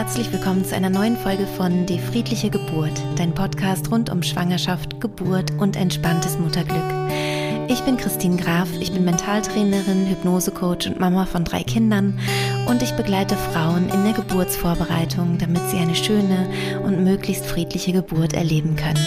[0.00, 4.98] herzlich willkommen zu einer neuen Folge von Die friedliche Geburt, dein Podcast rund um Schwangerschaft,
[4.98, 7.10] Geburt und entspanntes Mutterglück.
[7.68, 12.18] Ich bin Christine Graf, ich bin Mentaltrainerin, Hypnosecoach und Mama von drei Kindern
[12.66, 16.48] und ich begleite Frauen in der Geburtsvorbereitung, damit sie eine schöne
[16.82, 19.04] und möglichst friedliche Geburt erleben können.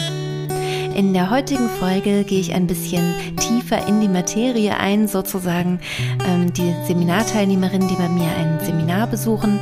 [0.96, 5.80] In der heutigen Folge gehe ich ein bisschen tiefer in die Materie ein, sozusagen
[6.27, 9.59] ähm, die Seminarteilnehmerinnen, die bei mir ein Seminar besuchen.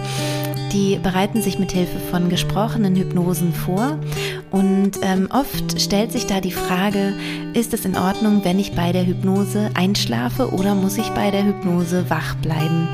[0.73, 3.99] Die bereiten sich mit Hilfe von gesprochenen Hypnosen vor
[4.51, 7.13] und ähm, oft stellt sich da die Frage,
[7.53, 11.43] ist es in Ordnung, wenn ich bei der Hypnose einschlafe oder muss ich bei der
[11.43, 12.87] Hypnose wach bleiben?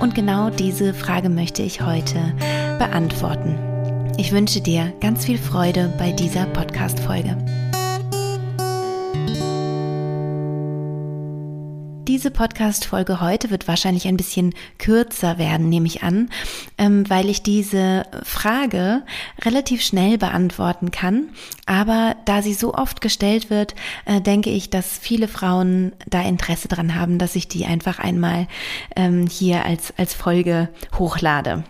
[0.00, 2.34] Und genau diese Frage möchte ich heute
[2.78, 3.58] beantworten.
[4.16, 7.36] Ich wünsche dir ganz viel Freude bei dieser Podcast-Folge.
[12.24, 16.30] Diese Podcast-Folge heute wird wahrscheinlich ein bisschen kürzer werden, nehme ich an,
[16.78, 19.02] ähm, weil ich diese Frage
[19.44, 21.28] relativ schnell beantworten kann.
[21.66, 23.74] Aber da sie so oft gestellt wird,
[24.06, 28.46] äh, denke ich, dass viele Frauen da Interesse dran haben, dass ich die einfach einmal
[28.96, 31.64] ähm, hier als, als Folge hochlade.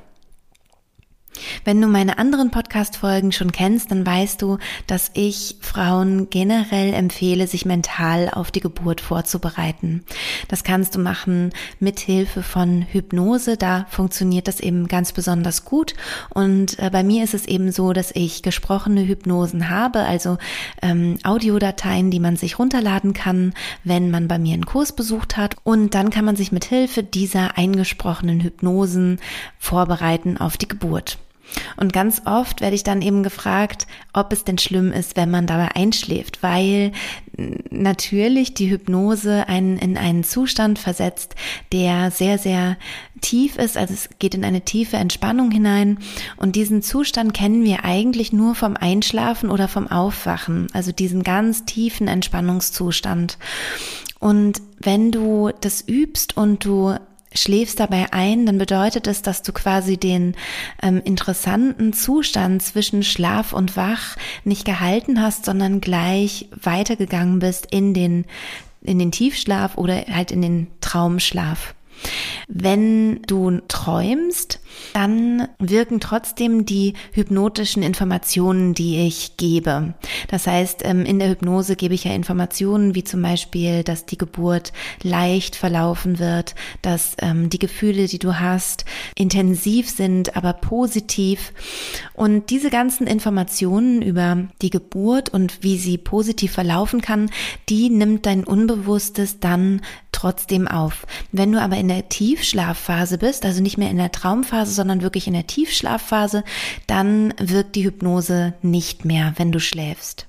[1.65, 7.47] Wenn du meine anderen Podcast-Folgen schon kennst, dann weißt du, dass ich Frauen generell empfehle,
[7.47, 10.05] sich mental auf die Geburt vorzubereiten.
[10.49, 13.57] Das kannst du machen mit Hilfe von Hypnose.
[13.57, 15.95] Da funktioniert das eben ganz besonders gut.
[16.31, 20.39] Und äh, bei mir ist es eben so, dass ich gesprochene Hypnosen habe, also
[20.83, 25.57] ähm, Audiodateien, die man sich runterladen kann, wenn man bei mir einen Kurs besucht hat.
[25.65, 29.19] Und dann kann man sich mit Hilfe dieser eingesprochenen Hypnosen
[29.59, 31.19] vorbereiten auf die Geburt.
[31.77, 35.47] Und ganz oft werde ich dann eben gefragt, ob es denn schlimm ist, wenn man
[35.47, 36.93] dabei einschläft, weil
[37.71, 41.35] natürlich die Hypnose einen in einen Zustand versetzt,
[41.73, 42.77] der sehr, sehr
[43.21, 43.77] tief ist.
[43.77, 45.99] Also es geht in eine tiefe Entspannung hinein.
[46.37, 50.69] Und diesen Zustand kennen wir eigentlich nur vom Einschlafen oder vom Aufwachen.
[50.73, 53.39] Also diesen ganz tiefen Entspannungszustand.
[54.21, 56.97] Und wenn du das übst und du
[57.35, 60.35] schläfst dabei ein, dann bedeutet es, dass du quasi den
[60.83, 67.95] ähm, interessanten Zustand zwischen Schlaf und Wach nicht gehalten hast, sondern gleich weitergegangen bist in
[67.95, 68.25] den,
[68.83, 71.75] in den Tiefschlaf oder halt in den Traumschlaf.
[72.49, 74.61] Wenn du träumst,
[74.93, 79.95] dann wirken trotzdem die hypnotischen Informationen, die ich gebe.
[80.29, 84.19] Das heißt, ähm, in der Hypnose gebe ich ja Informationen, wie zum Beispiel, dass die
[84.19, 84.73] Geburt
[85.03, 88.85] leicht verlaufen wird, dass ähm, die Gefühle, die du hast,
[89.15, 91.53] intensiv sind, aber positiv.
[92.13, 97.31] Und diese ganzen Informationen über die Geburt und wie sie positiv verlaufen kann,
[97.69, 99.81] die nimmt dein Unbewusstes dann
[100.13, 101.07] trotzdem auf.
[101.33, 105.27] Wenn du aber in der Tiefschlafphase bist, also nicht mehr in der Traumphase, sondern wirklich
[105.27, 106.43] in der Tiefschlafphase,
[106.87, 110.27] dann wirkt die Hypnose nicht mehr, wenn du schläfst.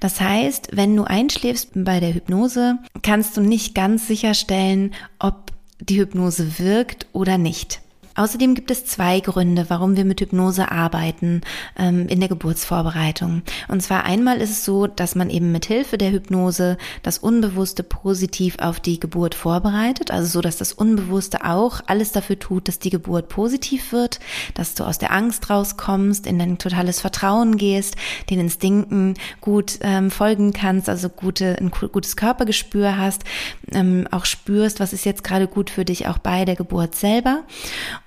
[0.00, 5.50] Das heißt, wenn du einschläfst bei der Hypnose, kannst du nicht ganz sicherstellen, ob
[5.80, 7.80] die Hypnose wirkt oder nicht.
[8.16, 11.40] Außerdem gibt es zwei Gründe, warum wir mit Hypnose arbeiten
[11.76, 13.42] ähm, in der Geburtsvorbereitung.
[13.66, 17.82] Und zwar einmal ist es so, dass man eben mit Hilfe der Hypnose das Unbewusste
[17.82, 22.78] positiv auf die Geburt vorbereitet, also so, dass das Unbewusste auch alles dafür tut, dass
[22.78, 24.20] die Geburt positiv wird,
[24.54, 27.96] dass du aus der Angst rauskommst, in dein totales Vertrauen gehst,
[28.30, 33.24] den Instinkten gut ähm, folgen kannst, also gute, ein gutes Körpergespür hast,
[33.72, 37.42] ähm, auch spürst, was ist jetzt gerade gut für dich auch bei der Geburt selber.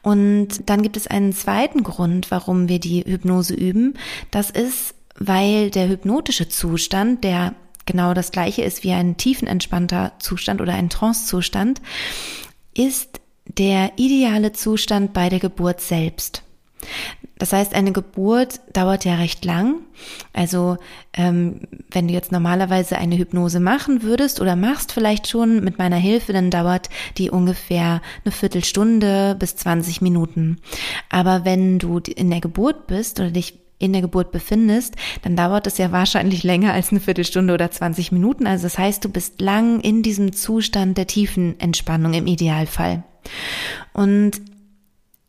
[0.08, 3.96] Und dann gibt es einen zweiten Grund, warum wir die Hypnose üben.
[4.32, 10.62] Das ist, weil der hypnotische Zustand, der genau das gleiche ist wie ein tiefenentspannter Zustand
[10.62, 11.82] oder ein Trancezustand,
[12.74, 16.42] ist der ideale Zustand bei der Geburt selbst.
[17.38, 19.82] Das heißt, eine Geburt dauert ja recht lang.
[20.34, 20.78] Also
[21.14, 21.62] ähm,
[21.92, 26.34] wenn du jetzt normalerweise eine Hypnose machen würdest oder machst vielleicht schon mit meiner Hilfe,
[26.34, 30.58] dann dauert die ungefähr eine Viertelstunde bis 20 Minuten.
[31.10, 35.68] Aber wenn du in der Geburt bist oder dich in der Geburt befindest, dann dauert
[35.68, 38.48] es ja wahrscheinlich länger als eine Viertelstunde oder 20 Minuten.
[38.48, 43.04] Also das heißt, du bist lang in diesem Zustand der tiefen Entspannung im Idealfall.
[43.94, 44.42] Und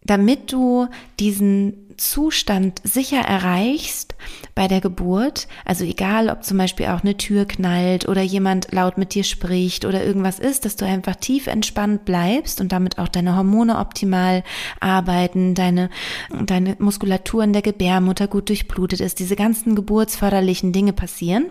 [0.08, 0.88] damit du
[1.20, 4.14] diesen Zustand sicher erreichst
[4.54, 8.98] bei der Geburt, also egal ob zum Beispiel auch eine Tür knallt oder jemand laut
[8.98, 13.08] mit dir spricht oder irgendwas ist, dass du einfach tief entspannt bleibst und damit auch
[13.08, 14.44] deine Hormone optimal
[14.80, 15.90] arbeiten, deine,
[16.30, 21.46] deine Muskulatur in der Gebärmutter gut durchblutet ist, diese ganzen geburtsförderlichen Dinge passieren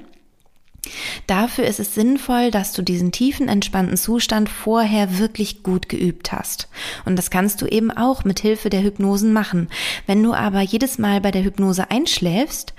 [1.27, 6.67] Dafür ist es sinnvoll, dass du diesen tiefen, entspannten Zustand vorher wirklich gut geübt hast.
[7.05, 9.69] Und das kannst du eben auch mit Hilfe der Hypnosen machen.
[10.05, 12.73] Wenn du aber jedes Mal bei der Hypnose einschläfst,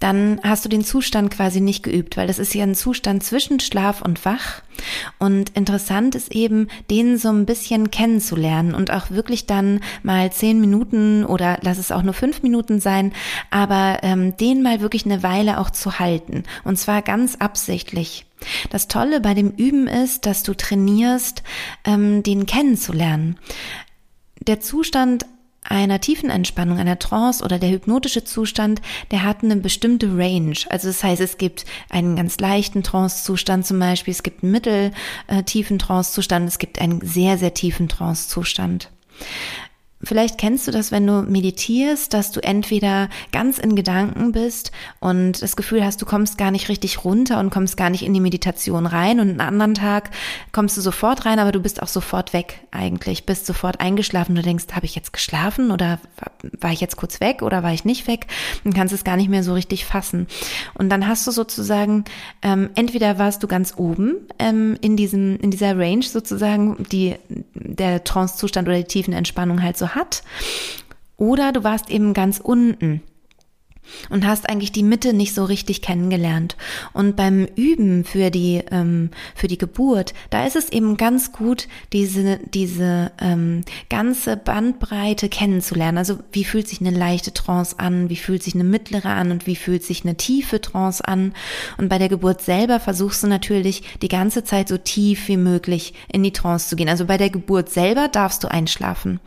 [0.00, 3.60] dann hast du den Zustand quasi nicht geübt, weil das ist ja ein Zustand zwischen
[3.60, 4.62] Schlaf und Wach.
[5.18, 10.58] Und interessant ist eben, den so ein bisschen kennenzulernen und auch wirklich dann mal zehn
[10.58, 13.12] Minuten oder lass es auch nur fünf Minuten sein,
[13.50, 16.44] aber ähm, den mal wirklich eine Weile auch zu halten.
[16.64, 18.24] Und zwar ganz absichtlich.
[18.70, 21.42] Das Tolle bei dem Üben ist, dass du trainierst,
[21.84, 23.38] ähm, den kennenzulernen.
[24.46, 25.26] Der Zustand
[25.62, 28.80] einer tiefen Entspannung, einer Trance oder der hypnotische Zustand,
[29.10, 30.56] der hat eine bestimmte Range.
[30.68, 35.78] Also das heißt, es gibt einen ganz leichten Trance-Zustand zum Beispiel, es gibt einen mitteltiefen
[35.78, 38.90] Trance-Zustand, es gibt einen sehr, sehr tiefen Trance-Zustand.
[40.02, 45.42] Vielleicht kennst du das, wenn du meditierst, dass du entweder ganz in Gedanken bist und
[45.42, 48.20] das Gefühl hast, du kommst gar nicht richtig runter und kommst gar nicht in die
[48.20, 50.10] Meditation rein und einen anderen Tag
[50.52, 54.34] kommst du sofort rein, aber du bist auch sofort weg eigentlich, bist sofort eingeschlafen.
[54.34, 55.98] Du denkst, habe ich jetzt geschlafen oder
[56.60, 58.26] war ich jetzt kurz weg oder war ich nicht weg
[58.64, 60.28] und kannst es gar nicht mehr so richtig fassen.
[60.72, 62.04] Und dann hast du sozusagen,
[62.40, 67.16] ähm, entweder warst du ganz oben ähm, in diesem, in dieser Range sozusagen, die
[67.60, 70.22] der Trance-Zustand oder die tiefen Entspannung halt so hat.
[71.16, 73.02] Oder du warst eben ganz unten
[74.08, 76.56] und hast eigentlich die Mitte nicht so richtig kennengelernt.
[76.92, 81.68] Und beim Üben für die ähm, für die Geburt, da ist es eben ganz gut,
[81.92, 85.98] diese diese ähm, ganze Bandbreite kennenzulernen.
[85.98, 89.46] Also wie fühlt sich eine leichte Trance an, wie fühlt sich eine mittlere an und
[89.46, 91.32] wie fühlt sich eine tiefe Trance an.
[91.78, 95.94] Und bei der Geburt selber versuchst du natürlich die ganze Zeit so tief wie möglich
[96.12, 96.88] in die Trance zu gehen.
[96.88, 99.20] Also bei der Geburt selber darfst du einschlafen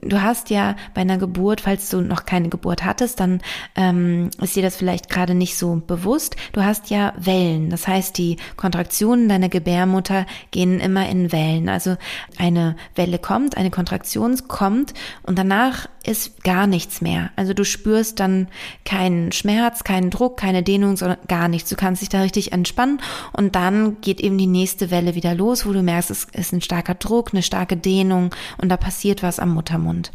[0.00, 3.40] du hast ja bei einer Geburt, falls du noch keine Geburt hattest, dann
[3.76, 6.36] ähm, ist dir das vielleicht gerade nicht so bewusst.
[6.52, 7.70] Du hast ja Wellen.
[7.70, 11.68] Das heißt, die Kontraktionen deiner Gebärmutter gehen immer in Wellen.
[11.68, 11.96] Also
[12.38, 14.94] eine Welle kommt, eine Kontraktion kommt
[15.24, 17.30] und danach ist gar nichts mehr.
[17.36, 18.48] Also du spürst dann
[18.84, 21.70] keinen Schmerz, keinen Druck, keine Dehnung, sondern gar nichts.
[21.70, 23.00] Du kannst dich da richtig entspannen
[23.32, 26.60] und dann geht eben die nächste Welle wieder los, wo du merkst, es ist ein
[26.60, 30.12] starker Druck, eine starke Dehnung und da passiert was am Muttermund.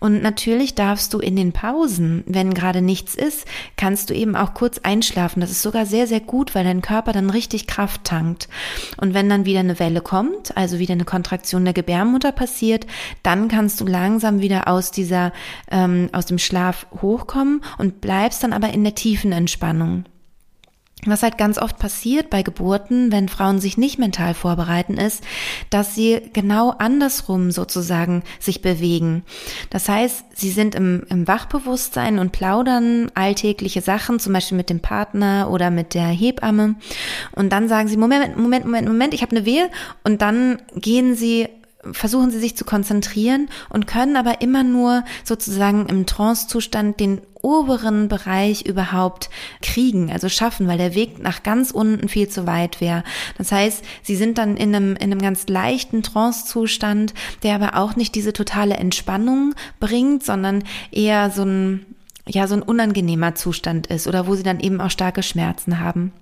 [0.00, 3.46] Und natürlich darfst du in den Pausen, wenn gerade nichts ist,
[3.76, 5.40] kannst du eben auch kurz einschlafen.
[5.40, 8.48] Das ist sogar sehr, sehr gut, weil dein Körper dann richtig Kraft tankt.
[8.96, 12.86] Und wenn dann wieder eine Welle kommt, also wieder eine Kontraktion der Gebärmutter passiert,
[13.22, 15.32] dann kannst du langsam wieder aus dieser,
[15.70, 20.04] ähm, aus dem Schlaf hochkommen und bleibst dann aber in der tiefen Entspannung.
[21.06, 25.24] Was halt ganz oft passiert bei Geburten, wenn Frauen sich nicht mental vorbereiten, ist,
[25.70, 29.22] dass sie genau andersrum sozusagen sich bewegen.
[29.70, 34.80] Das heißt, sie sind im, im Wachbewusstsein und plaudern alltägliche Sachen, zum Beispiel mit dem
[34.80, 36.74] Partner oder mit der Hebamme.
[37.32, 39.70] Und dann sagen sie, Moment, Moment, Moment, Moment, ich habe eine Wehe.
[40.04, 41.48] Und dann gehen sie
[41.92, 48.08] versuchen sie sich zu konzentrieren und können aber immer nur sozusagen im Trance-Zustand den oberen
[48.08, 49.30] Bereich überhaupt
[49.62, 53.02] kriegen, also schaffen, weil der Weg nach ganz unten viel zu weit wäre.
[53.38, 57.96] Das heißt, sie sind dann in einem, in einem ganz leichten Trance-Zustand, der aber auch
[57.96, 61.86] nicht diese totale Entspannung bringt, sondern eher so ein,
[62.26, 66.12] ja, so ein unangenehmer Zustand ist oder wo sie dann eben auch starke Schmerzen haben.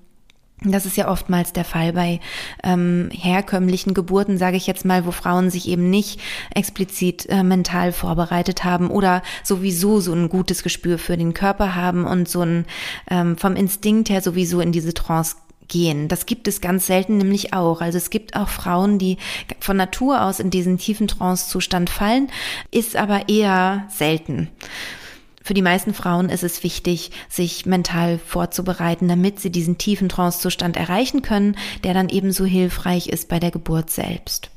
[0.64, 2.18] Das ist ja oftmals der Fall bei
[2.64, 6.20] ähm, herkömmlichen Geburten, sage ich jetzt mal, wo Frauen sich eben nicht
[6.52, 12.04] explizit äh, mental vorbereitet haben oder sowieso so ein gutes Gespür für den Körper haben
[12.04, 12.66] und so ein
[13.08, 15.36] ähm, vom Instinkt her sowieso in diese Trance
[15.68, 16.08] gehen.
[16.08, 17.80] Das gibt es ganz selten nämlich auch.
[17.80, 19.18] Also es gibt auch Frauen, die
[19.60, 22.30] von Natur aus in diesen tiefen Trance-Zustand fallen,
[22.72, 24.48] ist aber eher selten.
[25.48, 30.76] Für die meisten Frauen ist es wichtig, sich mental vorzubereiten, damit sie diesen tiefen Trancezustand
[30.76, 34.50] erreichen können, der dann ebenso hilfreich ist bei der Geburt selbst.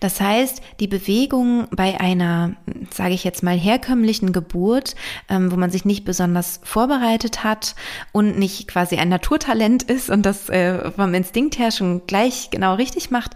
[0.00, 2.54] Das heißt, die Bewegung bei einer,
[2.92, 4.94] sage ich jetzt mal, herkömmlichen Geburt,
[5.28, 7.74] ähm, wo man sich nicht besonders vorbereitet hat
[8.12, 12.74] und nicht quasi ein Naturtalent ist und das äh, vom Instinkt her schon gleich genau
[12.74, 13.32] richtig macht,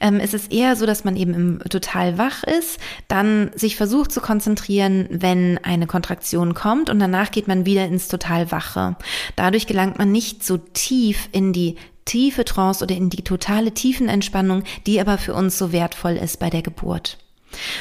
[0.00, 2.78] ähm, ist es eher so, dass man eben im, total wach ist,
[3.08, 8.08] dann sich versucht zu konzentrieren, wenn eine Kontraktion kommt und danach geht man wieder ins
[8.08, 8.96] total Wache.
[9.36, 14.64] Dadurch gelangt man nicht so tief in die tiefe Trance oder in die totale Tiefenentspannung,
[14.86, 17.18] die aber für uns so wertvoll ist bei der Geburt.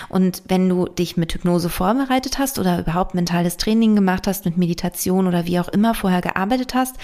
[0.10, 4.58] Und wenn du dich mit Hypnose vorbereitet hast oder überhaupt mentales Training gemacht hast, mit
[4.58, 6.96] Meditation oder wie auch immer vorher gearbeitet hast,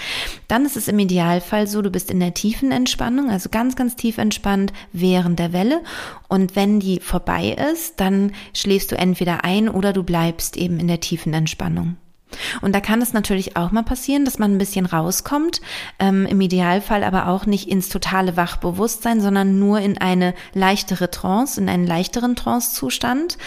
[0.48, 3.96] dann ist es im Idealfall so, du bist in der tiefen Entspannung, also ganz, ganz
[3.96, 5.82] tief entspannt während der Welle.
[6.28, 10.88] Und wenn die vorbei ist, dann schläfst du entweder ein oder du bleibst eben in
[10.88, 11.96] der tiefen Entspannung.
[12.60, 15.60] Und da kann es natürlich auch mal passieren, dass man ein bisschen rauskommt,
[15.98, 21.60] ähm, im Idealfall aber auch nicht ins totale Wachbewusstsein, sondern nur in eine leichtere Trance,
[21.60, 23.38] in einen leichteren Trance-Zustand.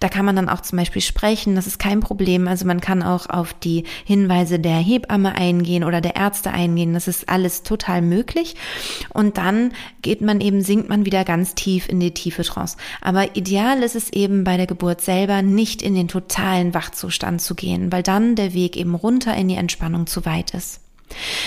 [0.00, 2.48] Da kann man dann auch zum Beispiel sprechen, das ist kein Problem.
[2.48, 7.08] Also man kann auch auf die Hinweise der Hebamme eingehen oder der Ärzte eingehen, das
[7.08, 8.56] ist alles total möglich.
[9.12, 12.76] Und dann geht man eben, sinkt man wieder ganz tief in die tiefe Trance.
[13.00, 17.54] Aber ideal ist es eben bei der Geburt selber nicht in den totalen Wachzustand zu
[17.54, 20.80] gehen, weil dann der Weg eben runter in die Entspannung zu weit ist.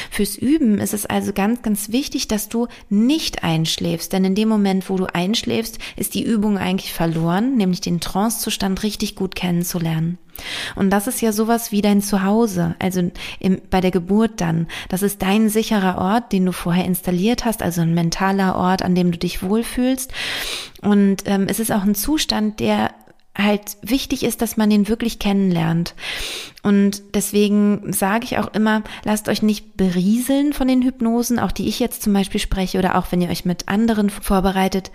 [0.10, 4.48] Fürs Üben ist es also ganz, ganz wichtig, dass du nicht einschläfst, denn in dem
[4.48, 10.18] Moment, wo du einschläfst, ist die Übung eigentlich verloren, nämlich den Trancezustand richtig gut kennenzulernen.
[10.76, 14.68] Und das ist ja sowas wie dein Zuhause, also im, bei der Geburt dann.
[14.88, 18.96] Das ist dein sicherer Ort, den du vorher installiert hast, also ein mentaler Ort, an
[18.96, 20.14] dem du dich wohlfühlst.
[20.82, 22.92] Und ähm, es ist auch ein Zustand, der
[23.40, 25.96] halt wichtig ist, dass man den wirklich kennenlernt.
[26.70, 31.68] Und deswegen sage ich auch immer, lasst euch nicht berieseln von den Hypnosen, auch die
[31.68, 34.92] ich jetzt zum Beispiel spreche oder auch wenn ihr euch mit anderen vorbereitet.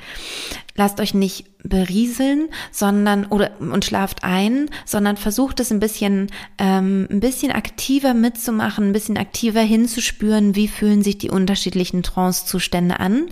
[0.77, 6.29] Lasst euch nicht berieseln, sondern oder und schlaft ein, sondern versucht es ein bisschen
[6.59, 13.01] ähm, ein bisschen aktiver mitzumachen, ein bisschen aktiver hinzuspüren, wie fühlen sich die unterschiedlichen Trance-Zustände
[13.01, 13.31] an.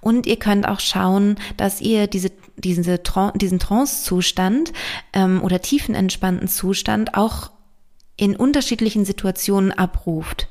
[0.00, 3.00] Und ihr könnt auch schauen, dass ihr diese diese,
[3.34, 4.72] diesen Trance-Zustand
[5.12, 7.50] ähm, oder tiefenentspannten Zustand auch
[8.16, 10.46] in unterschiedlichen Situationen abruft.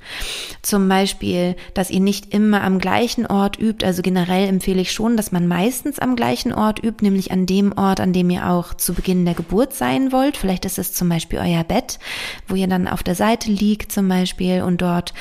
[0.61, 3.85] Zum Beispiel, dass ihr nicht immer am gleichen Ort übt.
[3.85, 7.71] Also generell empfehle ich schon, dass man meistens am gleichen Ort übt, nämlich an dem
[7.77, 10.35] Ort, an dem ihr auch zu Beginn der Geburt sein wollt.
[10.35, 11.99] Vielleicht ist es zum Beispiel euer Bett,
[12.49, 15.13] wo ihr dann auf der Seite liegt zum Beispiel und dort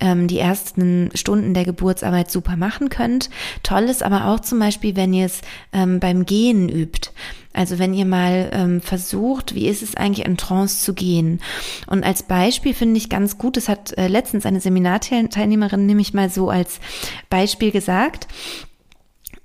[0.00, 3.28] ähm, die ersten Stunden der Geburtsarbeit super machen könnt.
[3.62, 5.42] Toll ist aber auch zum Beispiel, wenn ihr es
[5.74, 7.10] ähm, beim Gehen übt.
[7.52, 11.40] Also wenn ihr mal ähm, versucht, wie ist es eigentlich in Trance zu gehen?
[11.86, 16.30] Und als Beispiel finde ich ganz gut, das hat äh, letztens eine Seminarteilnehmerin nämlich mal
[16.30, 16.80] so als
[17.28, 18.28] Beispiel gesagt,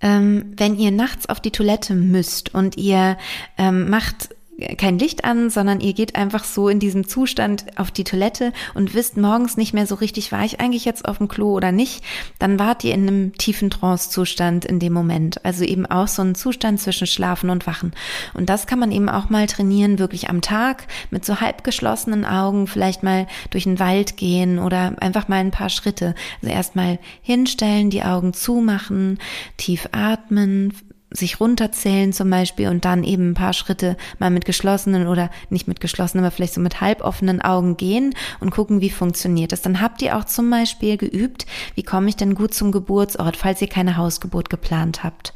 [0.02, 3.18] ähm, wenn ihr nachts auf die Toilette müsst und ihr
[3.58, 4.35] ähm, macht
[4.78, 8.94] kein Licht an, sondern ihr geht einfach so in diesem Zustand auf die Toilette und
[8.94, 12.04] wisst morgens nicht mehr so richtig, war ich eigentlich jetzt auf dem Klo oder nicht,
[12.40, 15.44] dann wart ihr in einem tiefen Trance-Zustand in dem Moment.
[15.44, 17.92] Also eben auch so ein Zustand zwischen Schlafen und Wachen.
[18.34, 22.26] Und das kann man eben auch mal trainieren, wirklich am Tag mit so halb geschlossenen
[22.26, 26.16] Augen, vielleicht mal durch den Wald gehen oder einfach mal ein paar Schritte.
[26.42, 29.20] Also erstmal hinstellen, die Augen zumachen,
[29.58, 30.74] tief atmen,
[31.16, 35.68] sich runterzählen zum Beispiel und dann eben ein paar Schritte mal mit geschlossenen oder nicht
[35.68, 39.62] mit geschlossenen, aber vielleicht so mit halboffenen Augen gehen und gucken, wie funktioniert das.
[39.62, 41.46] Dann habt ihr auch zum Beispiel geübt,
[41.76, 45.34] wie komme ich denn gut zum Geburtsort, falls ihr keine Hausgeburt geplant habt.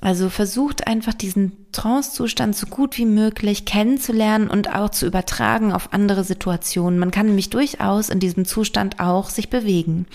[0.00, 5.92] Also versucht einfach diesen Trancezustand so gut wie möglich kennenzulernen und auch zu übertragen auf
[5.92, 6.98] andere Situationen.
[6.98, 10.06] Man kann nämlich durchaus in diesem Zustand auch sich bewegen.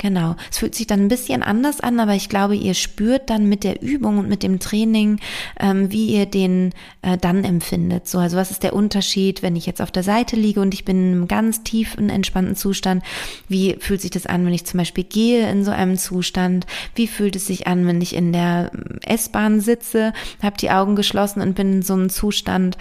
[0.00, 0.34] Genau.
[0.50, 3.64] Es fühlt sich dann ein bisschen anders an, aber ich glaube, ihr spürt dann mit
[3.64, 5.20] der Übung und mit dem Training,
[5.58, 8.08] ähm, wie ihr den äh, dann empfindet.
[8.08, 10.86] So, also was ist der Unterschied, wenn ich jetzt auf der Seite liege und ich
[10.86, 13.04] bin in einem ganz tiefen, entspannten Zustand?
[13.46, 16.66] Wie fühlt sich das an, wenn ich zum Beispiel gehe in so einem Zustand?
[16.94, 18.70] Wie fühlt es sich an, wenn ich in der
[19.02, 22.78] S-Bahn sitze, habe die Augen geschlossen und bin in so einem Zustand?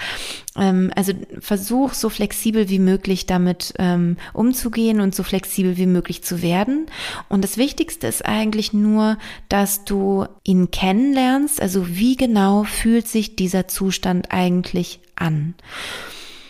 [0.56, 6.24] Ähm, also versuch so flexibel wie möglich damit ähm, umzugehen und so flexibel wie möglich
[6.24, 6.86] zu werden.
[7.28, 13.36] Und das Wichtigste ist eigentlich nur, dass du ihn kennenlernst, also wie genau fühlt sich
[13.36, 15.56] dieser Zustand eigentlich an.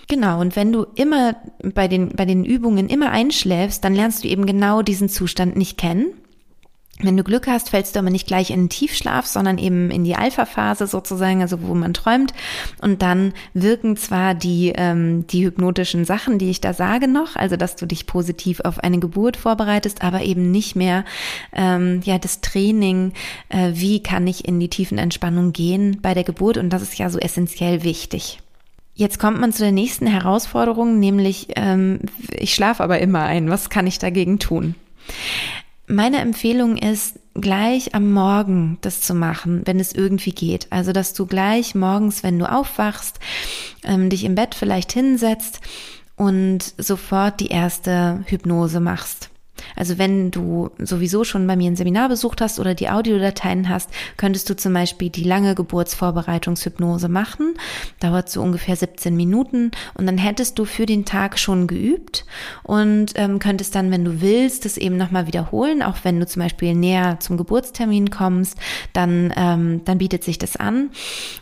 [0.07, 4.27] Genau, und wenn du immer bei den, bei den Übungen immer einschläfst, dann lernst du
[4.27, 6.07] eben genau diesen Zustand nicht kennen.
[7.01, 10.03] Wenn du Glück hast, fällst du aber nicht gleich in den Tiefschlaf, sondern eben in
[10.03, 12.33] die Alpha-Phase sozusagen, also wo man träumt.
[12.81, 17.55] Und dann wirken zwar die, ähm, die hypnotischen Sachen, die ich da sage noch, also
[17.55, 21.05] dass du dich positiv auf eine Geburt vorbereitest, aber eben nicht mehr
[21.53, 23.13] ähm, ja das Training,
[23.47, 26.57] äh, wie kann ich in die tiefen Entspannung gehen bei der Geburt.
[26.57, 28.39] Und das ist ja so essentiell wichtig.
[28.93, 33.49] Jetzt kommt man zu der nächsten Herausforderung, nämlich ähm, ich schlafe aber immer ein.
[33.49, 34.75] Was kann ich dagegen tun?
[35.91, 40.67] Meine Empfehlung ist, gleich am Morgen das zu machen, wenn es irgendwie geht.
[40.69, 43.19] Also, dass du gleich morgens, wenn du aufwachst,
[43.83, 45.61] ähm, dich im Bett vielleicht hinsetzt
[46.15, 49.28] und sofort die erste Hypnose machst.
[49.75, 53.89] Also wenn du sowieso schon bei mir ein Seminar besucht hast oder die Audiodateien hast,
[54.17, 57.55] könntest du zum Beispiel die lange Geburtsvorbereitungshypnose machen.
[57.99, 62.25] Dauert so ungefähr 17 Minuten und dann hättest du für den Tag schon geübt
[62.63, 65.81] und ähm, könntest dann, wenn du willst, das eben nochmal wiederholen.
[65.81, 68.57] Auch wenn du zum Beispiel näher zum Geburtstermin kommst,
[68.93, 70.89] dann, ähm, dann bietet sich das an.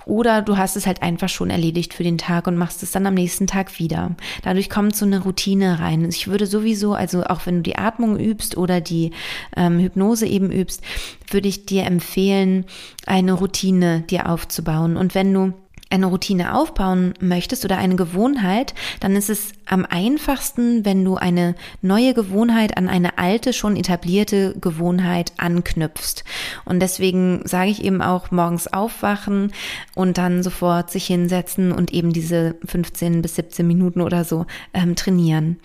[0.06, 3.06] Oder du hast es halt einfach schon erledigt für den Tag und machst es dann
[3.06, 4.16] am nächsten Tag wieder.
[4.44, 6.06] Dadurch kommt so eine Routine rein.
[6.10, 9.12] Ich würde sowieso, also auch wenn du die Atmung übst oder die
[9.56, 10.82] ähm, Hypnose eben übst,
[11.30, 12.66] würde ich dir empfehlen,
[13.06, 14.98] eine Routine dir aufzubauen.
[14.98, 15.54] Und wenn du
[15.90, 21.56] eine Routine aufbauen möchtest oder eine Gewohnheit, dann ist es am einfachsten, wenn du eine
[21.82, 26.24] neue Gewohnheit an eine alte, schon etablierte Gewohnheit anknüpfst.
[26.66, 29.54] Und deswegen sage ich eben auch morgens aufwachen
[29.96, 34.96] und dann sofort sich hinsetzen und eben diese 15 bis 17 Minuten oder so ähm,
[34.96, 35.58] trainieren.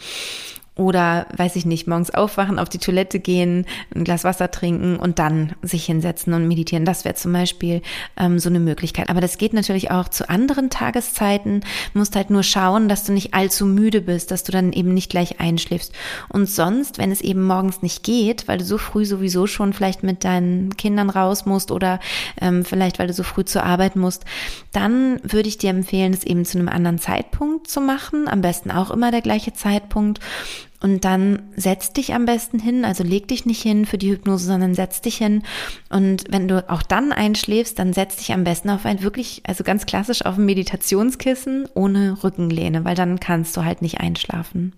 [0.74, 5.18] Oder, weiß ich nicht, morgens aufwachen, auf die Toilette gehen, ein Glas Wasser trinken und
[5.18, 6.86] dann sich hinsetzen und meditieren.
[6.86, 7.82] Das wäre zum Beispiel
[8.16, 9.10] ähm, so eine Möglichkeit.
[9.10, 11.60] Aber das geht natürlich auch zu anderen Tageszeiten.
[11.92, 14.94] Du musst halt nur schauen, dass du nicht allzu müde bist, dass du dann eben
[14.94, 15.92] nicht gleich einschläfst.
[16.30, 20.02] Und sonst, wenn es eben morgens nicht geht, weil du so früh sowieso schon vielleicht
[20.02, 22.00] mit deinen Kindern raus musst oder
[22.40, 24.24] ähm, vielleicht, weil du so früh zur Arbeit musst,
[24.72, 28.26] dann würde ich dir empfehlen, es eben zu einem anderen Zeitpunkt zu machen.
[28.26, 30.18] Am besten auch immer der gleiche Zeitpunkt.
[30.82, 34.46] Und dann setz dich am besten hin, also leg dich nicht hin für die Hypnose,
[34.46, 35.44] sondern setz dich hin.
[35.90, 39.62] Und wenn du auch dann einschläfst, dann setz dich am besten auf ein wirklich, also
[39.62, 44.72] ganz klassisch auf ein Meditationskissen ohne Rückenlehne, weil dann kannst du halt nicht einschlafen.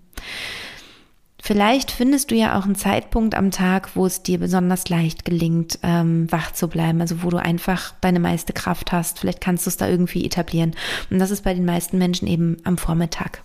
[1.40, 5.78] Vielleicht findest du ja auch einen Zeitpunkt am Tag, wo es dir besonders leicht gelingt,
[5.82, 9.18] ähm, wach zu bleiben, also wo du einfach deine meiste Kraft hast.
[9.18, 10.74] Vielleicht kannst du es da irgendwie etablieren.
[11.10, 13.42] Und das ist bei den meisten Menschen eben am Vormittag.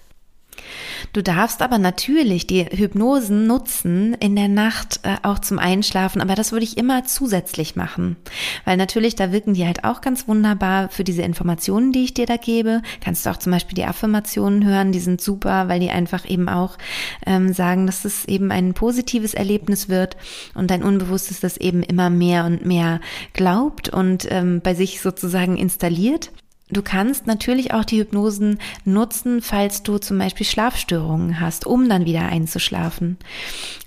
[1.14, 6.36] Du darfst aber natürlich die Hypnosen nutzen in der Nacht äh, auch zum Einschlafen, aber
[6.36, 8.18] das würde ich immer zusätzlich machen,
[8.66, 12.26] weil natürlich da wirken die halt auch ganz wunderbar für diese Informationen, die ich dir
[12.26, 12.82] da gebe.
[13.04, 16.50] Kannst du auch zum Beispiel die Affirmationen hören, die sind super, weil die einfach eben
[16.50, 16.78] auch
[17.26, 20.18] ähm, sagen, dass es eben ein positives Erlebnis wird
[20.54, 23.00] und dein Unbewusstes das eben immer mehr und mehr
[23.34, 26.32] glaubt und ähm, bei sich sozusagen installiert.
[26.72, 32.06] Du kannst natürlich auch die Hypnosen nutzen, falls du zum Beispiel Schlafstörungen hast, um dann
[32.06, 33.18] wieder einzuschlafen.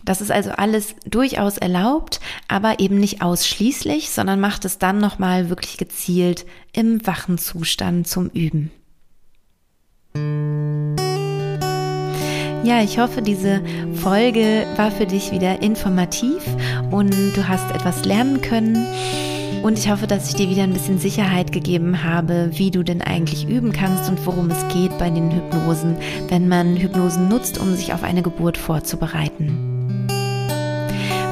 [0.04, 5.48] Das ist also alles durchaus erlaubt, aber eben nicht ausschließlich, sondern macht es dann nochmal
[5.48, 8.72] wirklich gezielt im wachen Zustand zum Üben.
[12.64, 13.60] Ja, ich hoffe, diese
[13.92, 16.44] Folge war für dich wieder informativ
[16.92, 18.86] und du hast etwas lernen können.
[19.64, 23.02] Und ich hoffe, dass ich dir wieder ein bisschen Sicherheit gegeben habe, wie du denn
[23.02, 25.96] eigentlich üben kannst und worum es geht bei den Hypnosen,
[26.28, 29.68] wenn man Hypnosen nutzt, um sich auf eine Geburt vorzubereiten.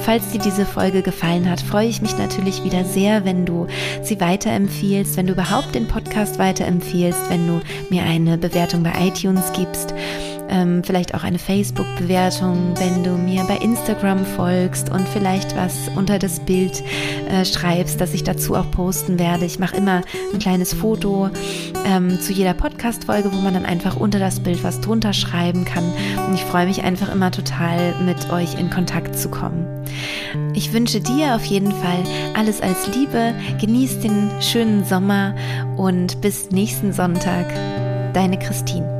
[0.03, 3.69] Falls dir diese Folge gefallen hat, freue ich mich natürlich wieder sehr, wenn du
[4.03, 9.53] sie weiterempfiehlst, wenn du überhaupt den Podcast weiterempfiehlst, wenn du mir eine Bewertung bei iTunes
[9.53, 9.95] gibst
[10.51, 16.19] ähm, vielleicht auch eine Facebook-Bewertung, wenn du mir bei Instagram folgst und vielleicht was unter
[16.19, 16.83] das Bild
[17.29, 19.45] äh, schreibst, dass ich dazu auch posten werde.
[19.45, 21.31] Ich mache immer ein kleines Foto
[21.87, 25.85] ähm, zu jeder Podcast-Folge, wo man dann einfach unter das Bild was drunter schreiben kann.
[26.27, 29.67] Und ich freue mich einfach immer total, mit euch in Kontakt zu kommen.
[30.55, 32.03] Ich wünsche dir auf jeden Fall
[32.35, 35.35] alles als Liebe, genieß den schönen Sommer
[35.77, 37.47] und bis nächsten Sonntag.
[38.13, 39.00] Deine Christine.